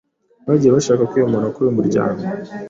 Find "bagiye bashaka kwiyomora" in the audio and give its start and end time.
0.47-1.51